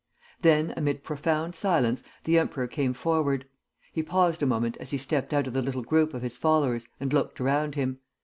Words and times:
Then, 0.41 0.73
amid 0.75 1.03
profound 1.03 1.53
silence, 1.53 2.01
the 2.23 2.39
emperor 2.39 2.65
came 2.65 2.95
forward. 2.95 3.45
He 3.93 4.01
paused 4.01 4.41
a 4.41 4.47
moment 4.47 4.75
as 4.77 4.89
he 4.89 4.97
stepped 4.97 5.31
out 5.31 5.45
of 5.45 5.53
the 5.53 5.61
little 5.61 5.83
group 5.83 6.15
of 6.15 6.23
his 6.23 6.37
followers 6.37 6.87
and 6.99 7.13
looked 7.13 7.39
around 7.39 7.75
him. 7.75 7.99